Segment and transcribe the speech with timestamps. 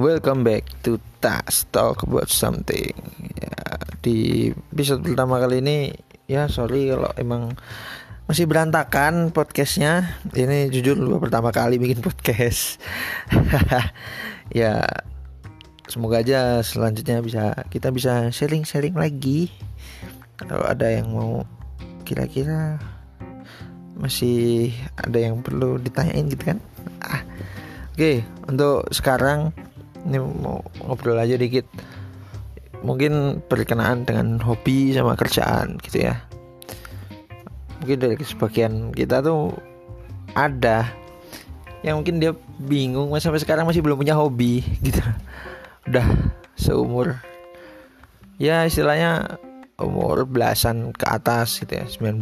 [0.00, 2.96] Welcome back to Tas Talk About Something.
[3.36, 3.52] Ya,
[4.00, 5.92] Di episode pertama kali ini
[6.24, 7.52] Ya sorry kalau emang
[8.24, 10.16] masih berantakan podcastnya.
[10.32, 12.80] Ini jujur pertama kali bikin podcast.
[14.56, 14.80] Ya
[15.84, 19.52] semoga aja selanjutnya bisa kita bisa sharing-sharing lagi.
[20.40, 21.44] Kalau ada yang mau
[22.08, 22.80] kira-kira
[24.00, 26.58] masih ada yang perlu ditanyain gitu kan?
[27.04, 27.20] Ah.
[27.92, 29.52] Oke untuk sekarang
[30.06, 31.66] ini mau ngobrol aja dikit.
[32.80, 36.16] Mungkin berkenaan dengan hobi sama kerjaan gitu ya.
[37.80, 39.52] Mungkin dari sebagian kita tuh
[40.32, 40.88] ada
[41.80, 45.00] yang mungkin dia bingung sampai sekarang masih belum punya hobi gitu.
[45.88, 46.06] Udah
[46.56, 47.16] seumur
[48.40, 49.36] ya istilahnya
[49.80, 51.84] umur belasan ke atas gitu ya.
[51.88, 52.20] 19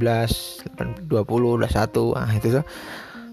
[1.06, 2.64] 20 udah satu ah itu tuh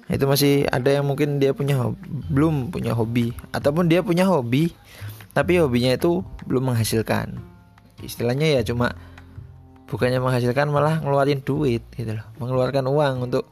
[0.06, 1.92] itu masih ada yang mungkin dia punya
[2.30, 3.34] belum punya hobi.
[3.50, 4.70] Ataupun dia punya hobi
[5.36, 7.36] tapi hobinya itu belum menghasilkan.
[8.00, 8.96] Istilahnya ya cuma
[9.92, 12.26] bukannya menghasilkan malah ngeluarin duit gitu loh.
[12.40, 13.50] Mengeluarkan uang untuk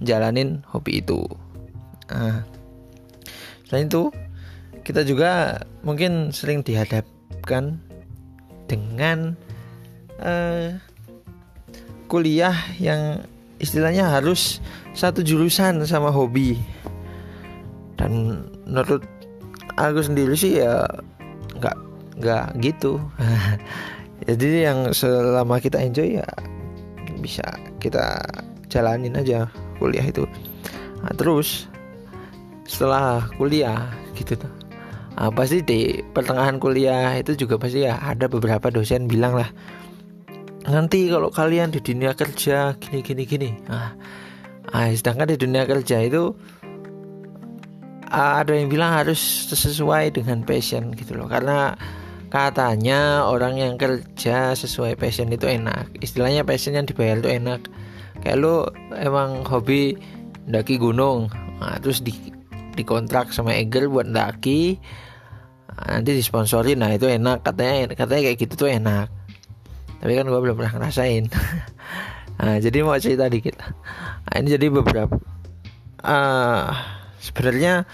[0.00, 1.26] jalanin hobi itu.
[2.08, 2.46] Nah,
[3.66, 4.08] selain itu
[4.86, 7.82] kita juga mungkin sering dihadapkan
[8.70, 9.34] dengan
[10.22, 10.78] uh,
[12.06, 13.26] kuliah yang
[13.62, 14.60] istilahnya harus
[14.92, 16.56] satu jurusan sama hobi.
[17.96, 19.04] Dan menurut
[19.80, 20.84] aku sendiri sih ya
[21.56, 21.76] nggak
[22.20, 23.00] nggak gitu.
[24.26, 26.28] Jadi yang selama kita enjoy ya
[27.20, 27.44] bisa
[27.80, 28.20] kita
[28.72, 30.24] jalanin aja kuliah itu.
[31.04, 31.68] Nah, terus
[32.66, 33.86] setelah kuliah
[34.18, 34.52] gitu tuh
[35.14, 39.48] nah, pasti di pertengahan kuliah itu juga pasti ya ada beberapa dosen bilang lah
[40.66, 43.94] nanti kalau kalian di dunia kerja gini gini gini nah,
[44.72, 46.34] Nah, sedangkan di dunia kerja itu
[48.10, 51.30] ada yang bilang harus sesuai dengan passion gitu loh.
[51.30, 51.74] Karena
[52.30, 55.94] katanya orang yang kerja sesuai passion itu enak.
[56.02, 57.70] Istilahnya passion yang dibayar itu enak.
[58.22, 58.66] Kayak lu
[58.98, 59.94] emang hobi
[60.50, 61.30] daki gunung,
[61.62, 62.14] nah, terus di
[62.74, 64.76] dikontrak sama Eger buat daki,
[65.70, 69.08] nah, nanti disponsorin, nah itu enak katanya katanya kayak gitu tuh enak.
[70.00, 71.26] Tapi kan gue belum pernah ngerasain.
[72.36, 73.56] Nah, jadi mau cerita dikit.
[74.28, 75.16] Nah, ini jadi beberapa
[76.04, 76.68] uh,
[77.16, 77.88] sebenarnya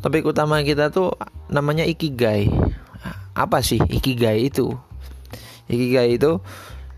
[0.00, 1.12] topik utama kita tuh
[1.52, 2.48] namanya ikigai.
[3.36, 4.72] Apa sih ikigai itu?
[5.68, 6.40] Ikigai itu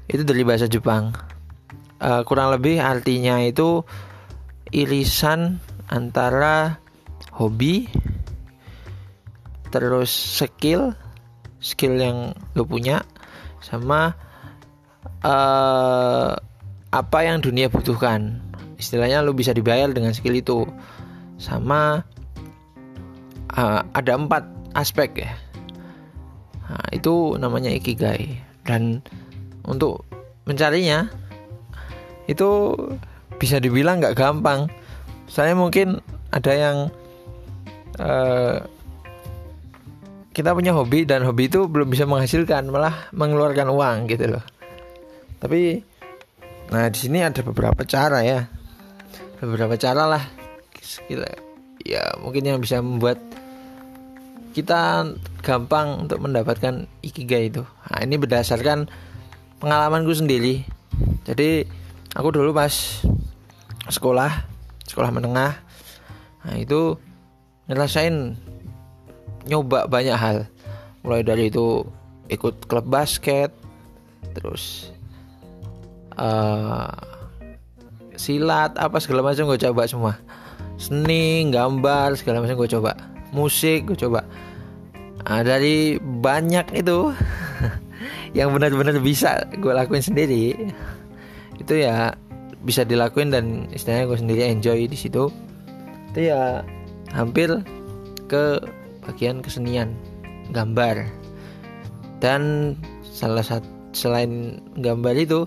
[0.07, 1.11] itu dari bahasa Jepang.
[1.99, 3.85] Uh, kurang lebih artinya itu
[4.71, 5.59] irisan
[5.91, 6.79] antara
[7.35, 7.91] hobi
[9.69, 10.95] terus skill
[11.61, 12.19] skill yang
[12.57, 13.05] lo punya
[13.61, 14.17] sama
[15.25, 16.33] uh,
[16.91, 18.41] apa yang dunia butuhkan.
[18.81, 20.65] Istilahnya lu bisa dibayar dengan skill itu.
[21.41, 22.05] Sama
[23.57, 24.45] uh, ada empat
[24.77, 25.33] aspek ya.
[26.69, 28.41] Nah, itu namanya ikigai.
[28.65, 29.05] Dan
[29.65, 30.05] untuk
[30.49, 31.09] mencarinya
[32.29, 32.75] itu
[33.41, 34.69] bisa dibilang nggak gampang.
[35.31, 36.03] Saya mungkin
[36.35, 36.77] ada yang
[37.99, 38.63] uh,
[40.31, 44.45] kita punya hobi dan hobi itu belum bisa menghasilkan malah mengeluarkan uang gitu loh
[45.43, 45.83] tapi
[46.71, 48.47] Nah, di sini ada beberapa cara ya.
[49.43, 50.23] Beberapa cara lah.
[51.11, 51.27] Gila.
[51.83, 53.19] Ya, mungkin yang bisa membuat
[54.55, 55.03] kita
[55.43, 57.67] gampang untuk mendapatkan ikigai itu.
[57.67, 58.87] Nah, ini berdasarkan
[59.59, 60.63] pengalamanku sendiri.
[61.27, 61.67] Jadi,
[62.15, 63.03] aku dulu pas
[63.91, 64.31] sekolah,
[64.87, 65.59] sekolah menengah.
[66.47, 66.95] Nah, itu
[67.67, 68.39] ngerasain
[69.47, 70.49] nyoba banyak hal.
[71.05, 71.85] Mulai dari itu
[72.29, 73.55] ikut klub basket,
[74.37, 74.93] terus
[76.21, 76.93] uh,
[78.21, 80.13] silat apa segala macam gue coba semua.
[80.77, 82.93] Seni gambar segala macam gue coba.
[83.33, 84.27] Musik gue coba.
[85.25, 87.13] Nah, dari banyak itu
[88.39, 90.73] yang benar-benar bisa gue lakuin sendiri
[91.61, 92.17] itu ya
[92.65, 95.29] bisa dilakuin dan istilahnya gue sendiri enjoy di situ.
[96.13, 96.65] Itu ya
[97.13, 97.63] hampir
[98.27, 98.59] ke
[99.05, 99.97] bagian kesenian
[100.53, 101.09] gambar.
[102.21, 105.47] Dan salah satu selain gambar itu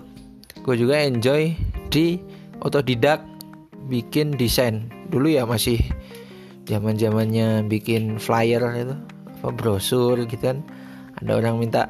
[0.64, 1.56] gue juga enjoy
[1.88, 2.20] di
[2.60, 3.24] otodidak
[3.88, 4.88] bikin desain.
[5.08, 5.80] Dulu ya masih
[6.64, 8.96] zaman zamannya bikin flyer itu
[9.40, 10.64] apa brosur gitu kan.
[11.20, 11.88] Ada orang minta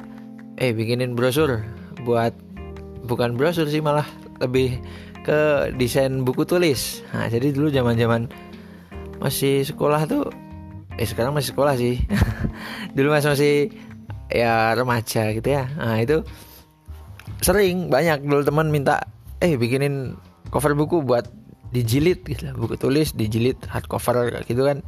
[0.59, 1.63] eh bikinin brosur.
[2.03, 2.35] Buat
[3.07, 4.05] bukan brosur sih malah
[4.43, 4.77] lebih
[5.25, 7.01] ke desain buku tulis.
[7.15, 8.21] Nah jadi dulu zaman zaman
[9.17, 10.29] masih sekolah tuh
[10.95, 11.99] eh sekarang masih sekolah sih.
[12.95, 13.55] Dulu masih masih
[14.31, 15.67] ya remaja gitu ya.
[15.75, 16.23] Nah itu
[17.43, 18.23] sering banyak.
[18.23, 19.03] Dulu teman minta
[19.43, 20.15] eh bikinin
[20.49, 21.27] cover buku buat
[21.75, 24.79] dijilid gitu buku tulis dijilid hardcover gitu kan.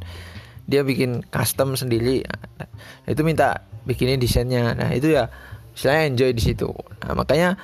[0.68, 2.24] Dia bikin custom sendiri.
[2.28, 2.68] Nah,
[3.08, 4.76] itu minta bikinnya desainnya.
[4.76, 5.32] Nah itu ya
[5.72, 6.68] saya enjoy di situ.
[7.04, 7.56] Nah makanya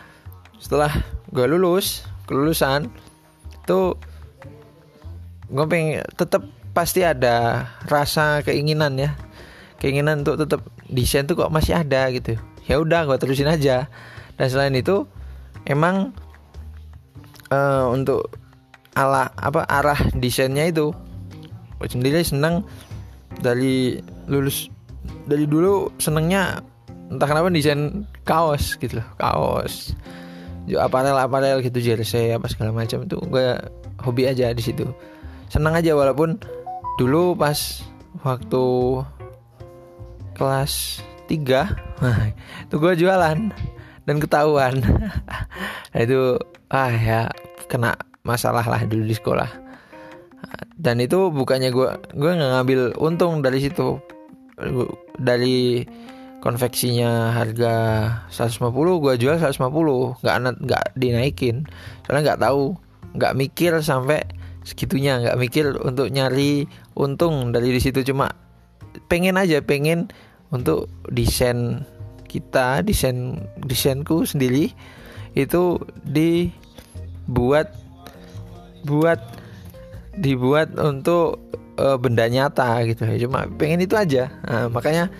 [0.57, 0.93] setelah
[1.29, 2.89] gue lulus kelulusan
[3.69, 4.01] tuh
[5.53, 6.45] gue pengen tetap
[6.75, 9.15] pasti ada rasa keinginan ya.
[9.79, 10.61] Keinginan untuk tetap
[10.91, 12.35] desain tuh kok masih ada gitu.
[12.67, 13.87] Ya udah gue terusin aja.
[14.35, 15.07] Dan selain itu
[15.65, 16.11] emang
[17.55, 18.29] uh, untuk
[18.95, 20.95] ala apa arah desainnya itu
[21.83, 22.63] gue sendiri seneng
[23.43, 23.99] dari
[24.31, 24.71] lulus
[25.27, 26.63] dari dulu senengnya
[27.11, 29.95] entah kenapa desain kaos gitu loh kaos.
[30.81, 33.47] Aparel aparel gitu jersey apa segala macam itu gue
[34.01, 34.89] hobi aja di situ.
[35.53, 36.41] Senang aja walaupun
[36.95, 37.83] dulu pas
[38.23, 38.65] waktu
[40.35, 43.39] kelas 3 itu gue jualan
[44.05, 44.79] dan ketahuan.
[45.95, 46.43] Nah, itu
[46.75, 47.31] ah ya
[47.71, 47.95] kena
[48.27, 49.47] masalah lah dulu di sekolah.
[50.75, 54.03] Dan itu bukannya gue gue nggak ngambil untung dari situ.
[55.15, 55.87] Dari
[56.43, 57.75] konveksinya harga
[58.27, 59.55] 150 gue jual 150
[60.19, 60.37] nggak
[60.67, 61.63] nggak dinaikin.
[62.03, 62.75] Soalnya nggak tahu
[63.15, 64.27] nggak mikir sampai
[64.65, 66.67] segitunya nggak mikir untuk nyari
[66.97, 68.03] untung dari di situ.
[68.03, 68.33] Cuma
[69.07, 70.11] pengen aja pengen
[70.51, 71.85] untuk desain
[72.25, 74.75] kita desain desainku sendiri
[75.39, 77.71] itu dibuat
[78.83, 79.21] buat
[80.19, 81.39] dibuat untuk
[81.79, 83.07] uh, benda nyata gitu.
[83.07, 84.31] Ya cuma pengen itu aja.
[84.47, 85.11] Nah, makanya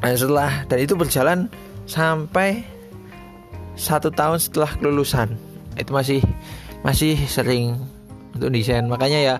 [0.00, 1.38] Nah, setelah dan itu berjalan
[1.84, 2.64] sampai
[3.76, 5.36] satu tahun setelah kelulusan.
[5.76, 6.24] Itu masih
[6.80, 7.76] masih sering
[8.34, 8.86] untuk desain.
[8.86, 9.34] Makanya ya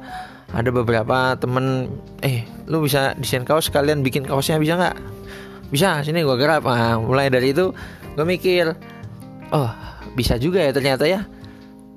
[0.50, 1.86] ada beberapa temen
[2.26, 4.96] eh lu bisa desain kaos kalian bikin kaosnya bisa nggak?
[5.70, 6.66] Bisa sini gue garap.
[6.66, 7.70] Nah, mulai dari itu
[8.18, 8.74] gue mikir
[9.54, 9.70] oh
[10.18, 11.22] bisa juga ya ternyata ya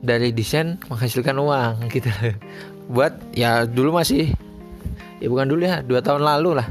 [0.03, 2.09] dari desain menghasilkan uang gitu.
[2.91, 4.33] Buat ya dulu masih
[5.17, 6.67] ya bukan dulu ya dua tahun lalu lah.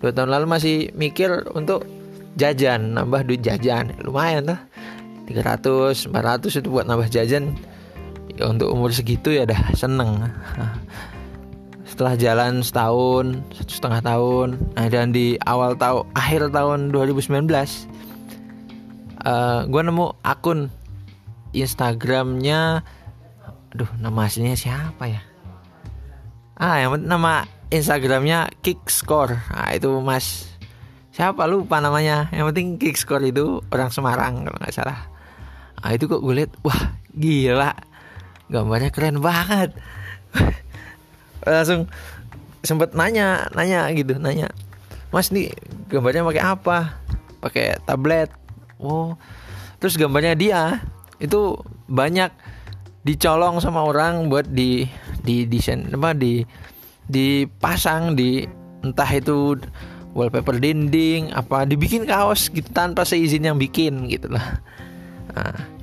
[0.00, 1.84] Dua tahun lalu masih mikir untuk
[2.40, 3.92] jajan nambah duit jajan.
[4.00, 4.60] Lumayan tuh
[5.26, 7.52] 300 400 itu buat nambah jajan
[8.44, 10.28] untuk umur segitu ya dah seneng.
[11.86, 17.48] Setelah jalan setahun satu setengah tahun nah dan di awal tahun akhir tahun 2019
[19.24, 20.68] uh, gue nemu akun
[21.56, 22.84] Instagramnya
[23.72, 25.24] aduh nama aslinya siapa ya?
[26.56, 29.36] Ah yang nama Instagramnya Kickscore.
[29.52, 30.52] Nah itu mas
[31.12, 31.44] siapa?
[31.44, 32.28] Lupa namanya.
[32.32, 35.00] Yang penting Kickscore itu orang Semarang kalau nggak salah.
[35.80, 36.80] Nah itu kok gue liat wah
[37.16, 37.72] gila
[38.50, 39.74] gambarnya keren banget.
[41.46, 41.90] Langsung
[42.66, 44.50] sempet nanya nanya gitu nanya
[45.14, 45.54] mas nih
[45.88, 46.78] gambarnya pakai apa?
[47.40, 48.30] Pakai tablet.
[48.82, 49.14] Oh.
[49.78, 50.82] Terus gambarnya dia
[51.22, 51.56] itu
[51.86, 52.28] banyak
[53.06, 54.84] dicolong sama orang buat di
[55.22, 56.42] di desain apa di
[57.06, 58.42] dipasang di
[58.82, 59.54] entah itu
[60.10, 64.58] wallpaper dinding apa dibikin kaos gitu tanpa seizin yang bikin gitu lah.
[65.32, 65.75] Nah,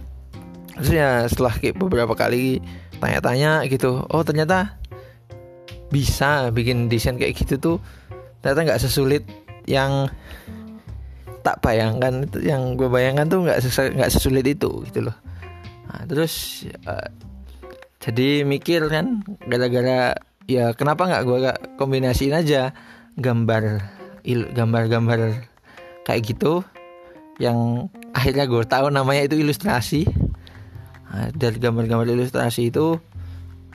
[0.80, 2.64] terus ya setelah beberapa kali
[2.98, 4.80] tanya-tanya gitu oh ternyata
[5.94, 7.78] bisa bikin desain kayak gitu tuh
[8.42, 9.24] ternyata nggak sesulit
[9.70, 10.10] yang
[11.44, 13.60] tak bayangkan yang gue bayangkan tuh nggak
[14.00, 15.18] nggak sesulit itu gitu loh.
[15.92, 17.08] Nah, terus uh,
[18.00, 20.16] jadi mikir kan gara-gara
[20.48, 22.72] ya kenapa nggak gue gak kombinasiin aja
[23.20, 23.84] gambar
[24.56, 25.48] gambar-gambar
[26.08, 26.64] kayak gitu
[27.40, 30.08] yang akhirnya gue tahu namanya itu ilustrasi
[31.14, 32.98] dari gambar-gambar ilustrasi itu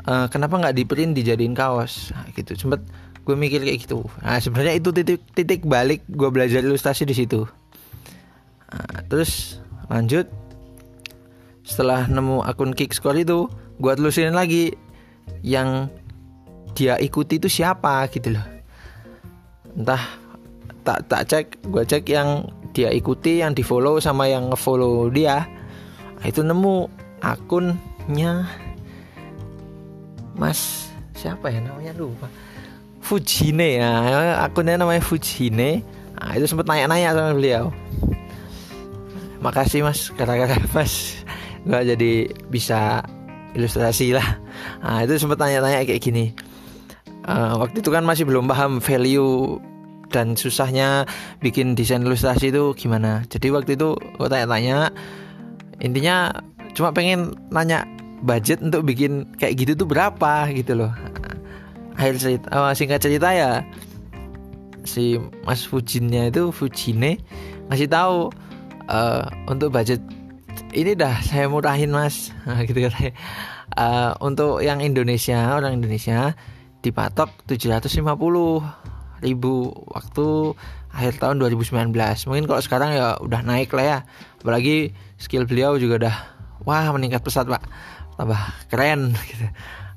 [0.09, 2.11] uh, kenapa nggak di print dijadiin kaos?
[2.11, 2.59] Nah, gitu.
[2.59, 2.83] Sempet
[3.29, 4.09] gue mikir kayak gitu.
[4.25, 7.45] Nah sebenarnya itu titik titik balik gue belajar ilustrasi di situ.
[8.73, 9.61] Nah, terus
[9.93, 10.25] lanjut.
[11.69, 13.45] Setelah nemu akun Kickscore itu
[13.77, 14.73] gue telusurin lagi
[15.45, 15.93] yang
[16.73, 18.47] dia ikuti itu siapa gitu loh.
[19.77, 20.01] Entah
[20.89, 25.45] tak tak cek gue cek yang dia ikuti yang di follow sama yang ngefollow dia.
[26.17, 26.89] Nah, itu nemu
[27.35, 28.49] akunnya
[30.39, 31.91] Mas siapa ya namanya?
[31.99, 32.31] Lupa.
[33.03, 33.83] Fujine.
[33.83, 33.91] Ya
[34.47, 35.83] akunnya namanya Fujine.
[36.19, 37.75] Nah, itu sempat nanya-nanya sama beliau.
[39.43, 40.15] Makasih mas.
[40.15, 41.19] Gara-gara mas
[41.67, 42.13] gue jadi
[42.49, 43.03] bisa
[43.59, 44.39] ilustrasi lah.
[44.83, 46.31] Nah, itu sempat tanya-tanya kayak gini.
[47.29, 49.61] Uh, waktu itu kan masih belum paham value
[50.09, 51.05] dan susahnya
[51.45, 53.27] bikin desain ilustrasi itu gimana.
[53.29, 54.95] Jadi waktu itu gue tanya-tanya
[55.79, 56.33] intinya
[56.79, 57.83] cuma pengen nanya
[58.23, 60.95] budget untuk bikin kayak gitu tuh berapa gitu loh.
[61.99, 63.67] Akhir cerita uh, singkat cerita ya
[64.87, 67.19] si Mas Fujinnya itu Fujine
[67.67, 68.31] ngasih tahu
[68.87, 69.99] uh, untuk budget
[70.71, 72.31] ini dah saya murahin mas.
[72.69, 73.13] Gitu katanya
[73.75, 76.39] uh, untuk yang Indonesia orang Indonesia
[76.87, 78.07] dipatok 750
[79.19, 79.55] ribu
[79.91, 80.55] waktu
[80.95, 81.91] akhir tahun 2019
[82.31, 83.99] mungkin kalau sekarang ya udah naik lah ya.
[84.39, 87.63] Apalagi skill beliau juga udah wah meningkat pesat pak.
[88.19, 89.47] Tambah keren gitu.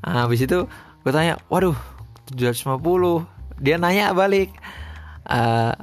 [0.02, 0.66] Nah, habis itu
[1.02, 1.74] gue tanya waduh
[2.30, 2.78] 750
[3.62, 4.54] dia nanya balik
[5.30, 5.74] uh,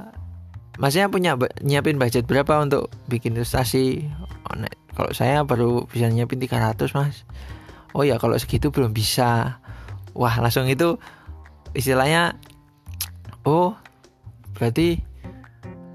[0.79, 4.07] masnya punya nyiapin budget berapa untuk bikin ilustrasi
[4.47, 4.55] oh,
[4.95, 7.23] kalau saya baru bisa nyiapin 300 mas.
[7.95, 9.59] Oh ya kalau segitu belum bisa.
[10.11, 10.99] Wah langsung itu
[11.71, 12.35] istilahnya
[13.47, 13.79] oh
[14.59, 14.99] berarti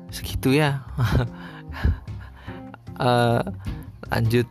[0.08, 0.80] segitu ya.
[2.96, 3.44] Uh,
[4.12, 4.48] lanjut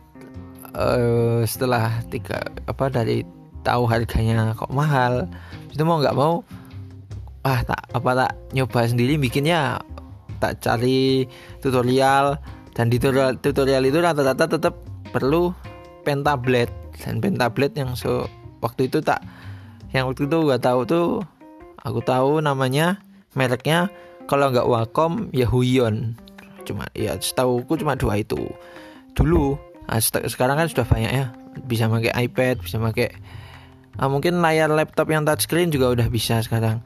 [0.74, 3.22] uh, setelah tiga apa dari
[3.64, 5.24] tahu harganya kok mahal
[5.72, 6.44] itu mau nggak mau
[7.44, 9.80] ah tak apa tak nyoba sendiri bikinnya
[10.42, 11.24] tak cari
[11.64, 12.36] tutorial
[12.74, 14.74] dan di tutorial, tutorial itu rata-rata tetap
[15.14, 15.54] perlu
[16.04, 16.68] pen tablet
[17.00, 18.28] dan pen tablet yang so
[18.60, 19.24] waktu itu tak
[19.94, 21.06] yang waktu itu gak tahu tuh
[21.86, 22.98] aku tahu namanya
[23.38, 23.88] mereknya
[24.24, 26.16] kalau nggak Wacom ya Huion
[26.64, 28.40] cuma ya setahu aku cuma dua itu.
[29.14, 29.54] Dulu
[29.88, 31.26] nah, sekarang kan sudah banyak ya.
[31.64, 33.14] Bisa pakai iPad bisa pakai
[33.94, 36.82] nah, mungkin layar laptop yang touchscreen juga udah bisa sekarang.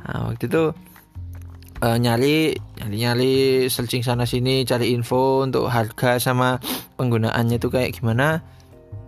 [0.00, 0.72] Nah, waktu itu
[1.80, 3.34] uh, nyari nyari nyari
[3.72, 6.60] searching sana sini cari info untuk harga sama
[7.00, 8.44] penggunaannya itu kayak gimana.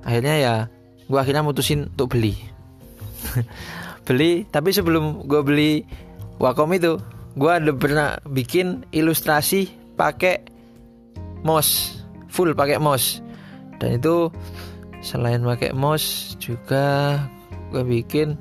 [0.03, 0.55] Akhirnya ya
[1.07, 2.35] gue akhirnya mutusin untuk beli.
[4.03, 5.73] Beli tapi sebelum gue beli
[6.43, 6.99] Wacom itu
[7.39, 10.43] gue ada pernah bikin ilustrasi pakai
[11.47, 12.02] mouse
[12.33, 13.21] full pakai mouse.
[13.77, 14.33] Dan itu
[15.05, 17.19] selain pakai mouse juga
[17.69, 18.41] gue bikin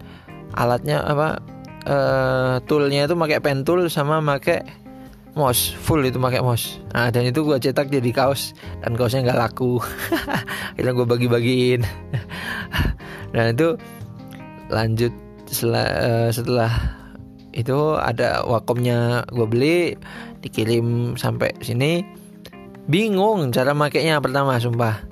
[0.55, 1.41] alatnya apa
[1.87, 4.63] uh, toolnya itu pakai pen tool sama pakai
[5.35, 5.75] mouse.
[5.75, 6.79] Full itu pakai mouse.
[6.95, 9.83] Nah dan itu gue cetak jadi kaos dan kaosnya nggak laku.
[10.79, 11.81] Akhirnya gue bagi-bagiin.
[13.31, 13.79] Nah itu
[14.67, 15.15] lanjut
[15.47, 16.71] setelah, uh, setelah
[17.55, 19.79] itu ada wakomnya gue beli
[20.43, 22.03] dikirim sampai sini
[22.89, 25.03] bingung cara makainya pertama sumpah.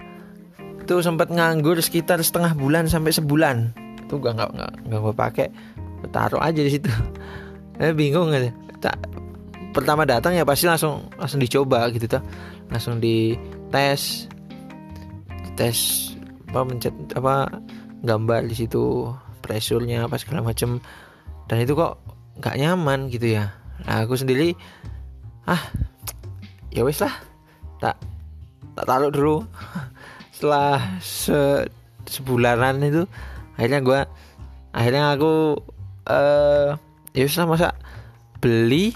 [0.82, 3.78] Itu sempat nganggur sekitar setengah bulan sampai sebulan.
[4.06, 5.48] Itu gak nggak nggak nggak gue pakai.
[6.10, 6.90] Taruh aja di situ.
[7.80, 8.52] Eh, bingung aja.
[8.84, 9.00] Tak
[9.72, 12.20] pertama datang ya pasti langsung langsung dicoba gitu tuh
[12.68, 13.40] langsung di
[13.72, 14.28] tes
[15.56, 16.12] tes
[16.52, 17.48] apa mencet apa
[18.04, 19.08] gambar di situ
[19.40, 20.84] pressure-nya apa segala macem.
[21.48, 22.04] Dan itu kok
[22.44, 23.48] nggak nyaman gitu ya.
[23.88, 24.52] Nah aku sendiri
[25.48, 25.72] ah
[26.68, 27.29] ya wes lah
[27.80, 27.96] tak
[28.76, 29.38] tak taruh dulu.
[30.36, 31.68] Setelah se,
[32.08, 33.04] sebulanan itu
[33.60, 34.00] akhirnya gue
[34.72, 35.60] akhirnya aku
[36.08, 36.80] uh,
[37.12, 37.76] ya masa
[38.40, 38.96] beli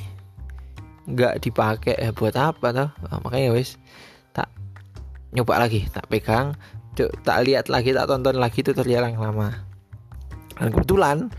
[1.03, 3.75] nggak dipakai ya buat apa tuh nah, makanya ya wes
[4.31, 4.47] tak
[5.35, 6.55] nyoba lagi tak pegang.
[6.95, 9.65] Tak lihat lagi tak tonton lagi tutorial yang lama.
[10.53, 11.33] Dan kebetulan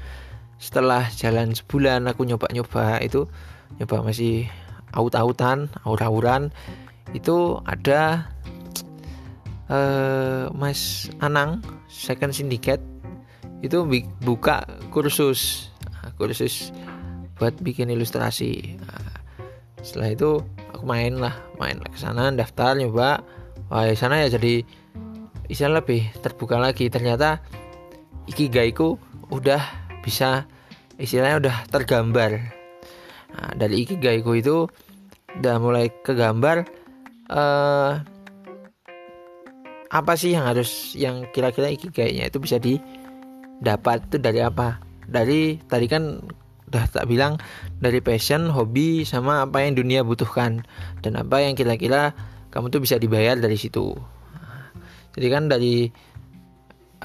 [0.59, 3.31] setelah jalan sebulan aku nyoba-nyoba itu
[3.79, 4.51] nyoba masih
[4.95, 6.51] aut-autan aur-auran
[7.15, 8.27] itu ada
[9.71, 12.83] uh, Mas Anang second syndicate.
[13.65, 13.89] Itu
[14.21, 16.75] buka kursus nah, kursus
[17.39, 18.77] buat bikin ilustrasi.
[18.77, 19.25] Nah,
[19.81, 20.31] setelah itu
[20.75, 23.25] aku main lah main ke sana daftar nyoba.
[23.73, 24.61] Wah di sana ya jadi
[25.49, 26.93] istilah lebih terbuka lagi.
[26.93, 27.41] Ternyata
[28.29, 29.01] ikigaiku
[29.33, 29.63] udah
[30.05, 30.45] bisa
[31.01, 32.53] istilahnya udah tergambar.
[33.35, 34.69] Nah, dari ikigaiku itu
[35.41, 36.84] udah mulai kegambar
[37.31, 38.03] uh,
[39.95, 44.83] apa sih yang harus yang kira-kira ikigainya itu bisa didapat itu dari apa?
[45.07, 46.19] Dari tadi kan
[46.75, 47.39] udah tak bilang
[47.79, 50.67] dari passion hobi sama apa yang dunia butuhkan.
[50.99, 52.11] Dan apa yang kira-kira
[52.51, 53.95] kamu tuh bisa dibayar dari situ.
[55.15, 55.87] Jadi kan dari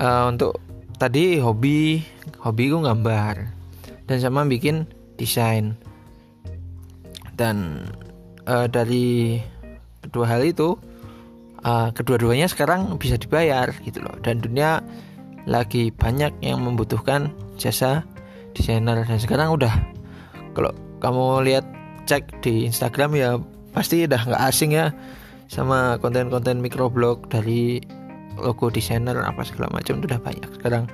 [0.02, 0.58] uh, untuk
[0.98, 2.02] tadi hobi
[2.42, 3.36] hobi gue gambar.
[4.10, 4.90] Dan sama bikin
[5.22, 5.78] desain.
[7.38, 7.86] Dan
[8.50, 9.38] uh, dari
[10.10, 10.76] kedua hal itu
[11.64, 14.18] uh, kedua-duanya sekarang bisa dibayar gitu loh.
[14.20, 14.82] Dan dunia
[15.48, 18.04] lagi banyak yang membutuhkan jasa
[18.58, 19.06] desainer.
[19.06, 19.74] Dan sekarang udah
[20.58, 21.66] kalau kamu lihat
[22.10, 23.38] cek di Instagram ya
[23.72, 24.92] pasti udah nggak asing ya
[25.50, 27.82] sama konten-konten microblog dari
[28.38, 30.86] logo desainer apa segala macam itu udah banyak sekarang.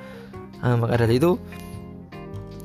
[0.60, 1.38] Nah, maka dari itu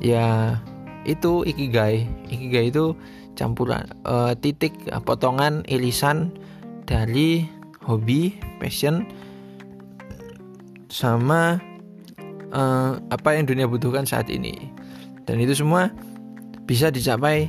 [0.00, 0.56] ya
[1.04, 2.08] itu ikigai.
[2.28, 2.96] Ikigai itu
[3.40, 6.28] campuran uh, titik uh, potongan irisan
[6.84, 7.48] dari
[7.80, 9.08] hobi passion
[10.92, 11.56] sama
[12.52, 14.68] uh, apa yang dunia butuhkan saat ini.
[15.24, 15.88] Dan itu semua
[16.68, 17.48] bisa dicapai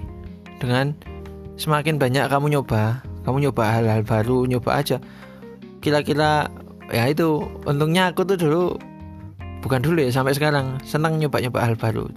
[0.63, 0.95] dengan
[1.59, 3.03] semakin banyak kamu nyoba.
[3.27, 4.97] Kamu nyoba hal-hal baru nyoba aja.
[5.83, 6.47] Kira-kira
[6.93, 8.63] ya itu untungnya aku tuh dulu
[9.65, 12.07] bukan dulu ya sampai sekarang senang nyoba-nyoba hal baru.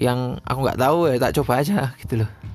[0.00, 2.47] Yang aku nggak tahu ya tak coba aja gitu loh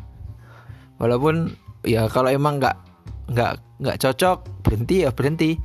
[1.03, 1.51] walaupun
[1.83, 2.79] ya kalau emang nggak
[3.27, 5.59] nggak nggak cocok berhenti ya berhenti.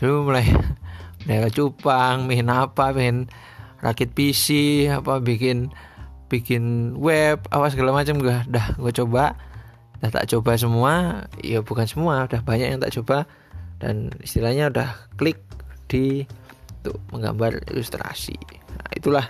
[0.00, 0.48] Dulu mulai
[1.28, 3.28] mulai cupang main apa main
[3.84, 5.68] rakit PC apa bikin
[6.32, 9.36] bikin web apa segala macam gue dah gue coba.
[10.00, 13.28] Dah tak coba semua ya bukan semua udah banyak yang tak coba.
[13.76, 14.88] Dan istilahnya udah
[15.20, 15.40] klik
[15.88, 16.24] di
[16.80, 18.36] tuh menggambar ilustrasi.
[18.76, 19.28] Nah, itulah.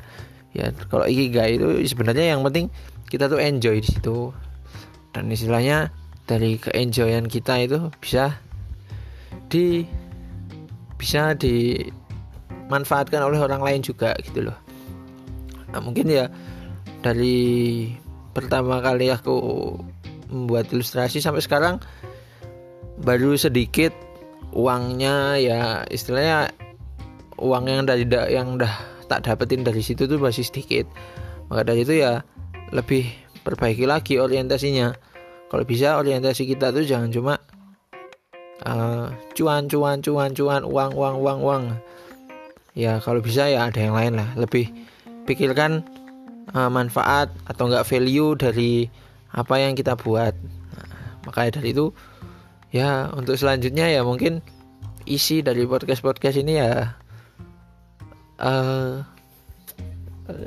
[0.50, 2.70] Ya kalau ikigai itu sebenarnya yang penting
[3.06, 4.34] kita tuh enjoy di situ
[5.10, 5.90] dan istilahnya
[6.30, 8.38] dari keenjoyan kita itu bisa
[9.50, 9.82] di
[10.94, 14.58] bisa dimanfaatkan oleh orang lain juga gitu loh.
[15.74, 16.30] Nah mungkin ya
[17.02, 17.88] dari
[18.30, 19.36] pertama kali aku
[20.30, 21.82] membuat ilustrasi sampai sekarang
[23.02, 23.90] baru sedikit
[24.54, 26.54] uangnya ya istilahnya
[27.40, 28.70] uang yang dari yang udah
[29.10, 30.86] tak dapetin dari situ tuh masih sedikit.
[31.50, 32.22] Maka dari itu ya
[32.70, 33.10] lebih
[33.42, 34.94] perbaiki lagi orientasinya.
[35.50, 37.34] Kalau bisa orientasi kita tuh jangan cuma
[38.62, 41.64] uh, cuan cuan cuan cuan uang uang uang uang.
[42.78, 44.30] Ya kalau bisa ya ada yang lain lah.
[44.38, 44.70] Lebih
[45.26, 45.82] pikirkan
[46.54, 48.86] uh, manfaat atau enggak value dari
[49.34, 50.34] apa yang kita buat.
[50.78, 50.88] Nah,
[51.26, 51.90] makanya dari itu
[52.70, 54.38] ya untuk selanjutnya ya mungkin
[55.10, 56.94] isi dari podcast podcast ini ya
[58.38, 59.02] uh,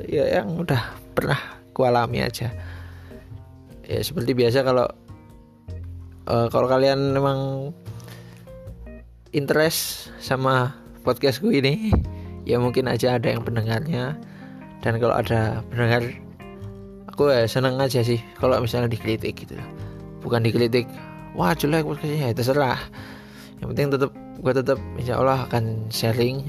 [0.08, 1.36] ya yang udah pernah
[1.76, 2.48] kualami aja
[3.84, 4.88] ya seperti biasa kalau
[6.28, 7.70] uh, kalau kalian memang
[9.34, 10.72] interest sama
[11.04, 11.92] podcastku ini
[12.48, 14.16] ya mungkin aja ada yang pendengarnya.
[14.84, 16.04] Dan kalau ada pendengar
[17.08, 19.56] aku ya seneng aja sih kalau misalnya dikritik gitu.
[20.20, 20.88] Bukan dikritik
[21.32, 22.32] wah jelek podcastnya.
[22.32, 22.80] Ya terserah.
[23.60, 24.10] Yang penting tetap
[24.44, 26.44] gue tetap insya Allah akan sharing.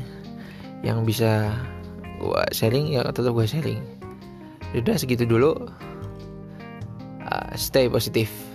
[0.84, 1.32] Yang bisa
[2.20, 3.80] gue sharing ya tetap gue sharing.
[4.76, 5.56] Udah segitu dulu
[7.58, 8.55] stay positive.